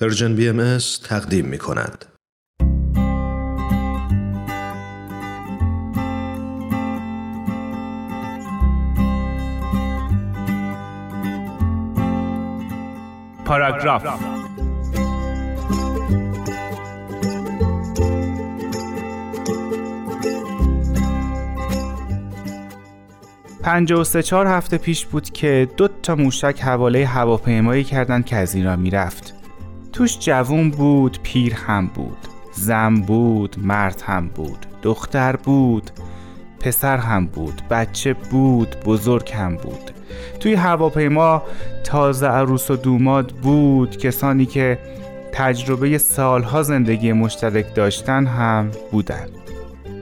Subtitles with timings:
[0.00, 2.04] Persian BM تقدیم می کند.
[13.44, 14.06] پاراگراف
[23.62, 28.36] پنج و سه چهار هفته پیش بود که دو تا موشک حواله هواپیمایی کردند که
[28.36, 29.37] از ایران می‌رفت
[29.98, 32.18] توش جوون بود پیر هم بود
[32.52, 35.90] زن بود مرد هم بود دختر بود
[36.60, 39.90] پسر هم بود بچه بود بزرگ هم بود.
[40.40, 41.42] توی هواپیما
[41.84, 44.78] تازه عروس و دوماد بود کسانی که
[45.32, 49.28] تجربه سالها زندگی مشترک داشتن هم بودن.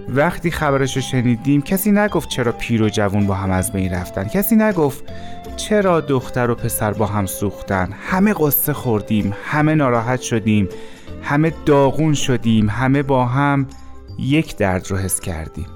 [0.08, 4.24] وقتی خبرش رو شنیدیم کسی نگفت چرا پیر و جوون با هم از بین رفتن.
[4.24, 5.04] کسی نگفت
[5.56, 10.68] چرا دختر و پسر با هم سوختن؟ همه قصه خوردیم همه ناراحت شدیم
[11.22, 13.66] همه داغون شدیم همه با هم
[14.18, 15.75] یک درد رو حس کردیم.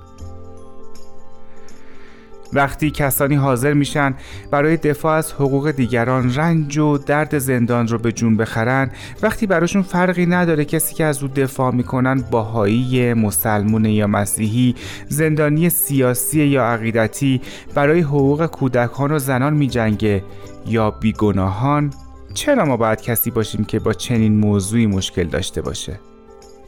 [2.53, 4.15] وقتی کسانی حاضر میشن
[4.51, 8.91] برای دفاع از حقوق دیگران رنج و درد زندان رو به جون بخرن
[9.23, 14.75] وقتی براشون فرقی نداره کسی که از او دفاع می‌کنن باهایی مسلمون یا مسیحی
[15.09, 17.41] زندانی سیاسی یا عقیدتی
[17.75, 20.25] برای حقوق کودکان و زنان میجنگه
[20.67, 21.91] یا بیگناهان
[22.35, 26.10] چرا ما باید کسی باشیم که با چنین موضوعی مشکل داشته باشه؟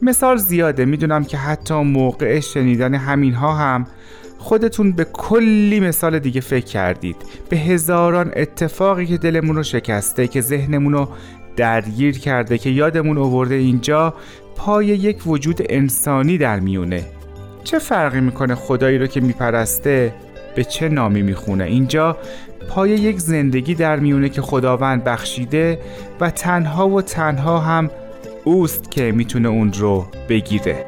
[0.02, 0.84] مثال زیاده.
[0.84, 3.86] می‌دونم که حتی موقع شنیدن همینها هم
[4.38, 7.16] خودتون به کلی مثال دیگه فکر کردید.
[7.48, 11.08] به هزاران اتفاقی که دلمون رو شکسته که ذهنمون رو
[11.56, 14.14] درگیر کرده که یادمون آورده اینجا
[14.56, 17.04] پای یک وجود انسانی در میونه.
[17.64, 20.14] چه فرقی می‌کنه خدایی رو که میپرسته
[20.56, 22.16] به چه نامی می‌خونه؟ اینجا
[22.68, 25.78] پای یک زندگی در میونه که خداوند بخشیده
[26.20, 27.90] و تنها و تنها هم
[28.44, 30.86] اوست که می‌تونه اون رو بگیره.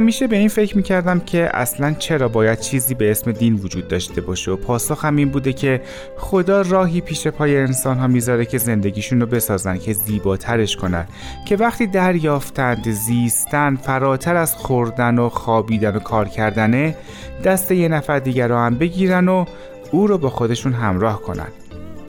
[0.00, 4.20] همیشه به این فکر می‌کردم که اصلا چرا باید چیزی به اسم دین وجود داشته
[4.20, 5.82] باشه و پاسخ هم این بوده که
[6.16, 11.06] خدا راهی پیش پای انسان ها می‌ذاره که زندگیشون رو بسازن که زیباترش کنن.
[11.46, 16.96] که وقتی دریافتند زیستن فراتر از خوردن و خوابیدن و کار کردنه
[17.44, 19.44] دست یه نفر دیگر رو هم بگیرن و
[19.90, 21.48] او رو با خودشون همراه کنن.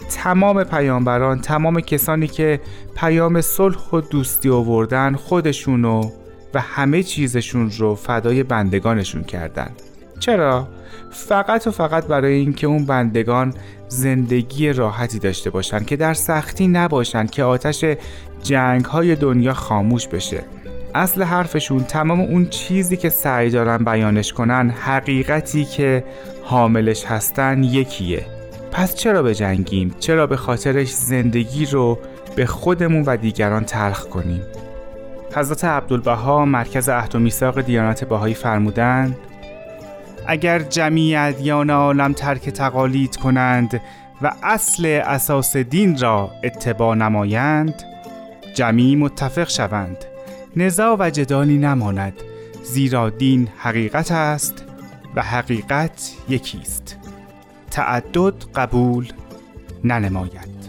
[0.10, 2.60] تمام پیامبران تمام کسانی که
[2.96, 6.21] پیام صلح و دوستی آوردن خودشونو و
[6.60, 9.70] همه چیزشون رو فدای بندگانشون کردن
[10.20, 10.68] چرا؟
[11.12, 13.54] فقط و فقط برای اینکه اون بندگان
[13.88, 17.86] زندگی راحتی داشته باشن که در سختی نباشن که آتش
[18.44, 20.44] جنگ های دنیا خاموش بشه
[20.96, 26.04] اصل حرفشون تمام اون چیزی که سعی دارن بیانش کنن حقیقتی که
[26.44, 28.26] حاملش هستن یکیه
[28.72, 32.00] پس چرا به جنگیم؟ چرا به خاطرش زندگی رو
[32.36, 34.42] به خودمون و دیگران تلخ کنیم؟
[35.36, 39.18] حضرت عبدالبها مرکز عهد و میثاق دیانت بهایی فرمودند
[40.28, 43.82] اگر جمیع ادیان عالم ترک تقالید کنند
[44.22, 47.74] و اصل اساس دین را اتباع نمایند
[48.54, 49.98] جمیع متفق شوند.
[50.56, 52.14] نزاع و جدالی نماند
[52.64, 54.66] زیرا دین حقیقت است
[55.16, 56.98] و حقیقت یکی است
[57.72, 59.08] تعدد قبول
[59.84, 60.61] ننماید.